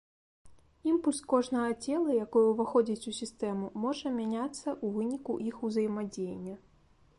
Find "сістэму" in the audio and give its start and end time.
3.19-3.69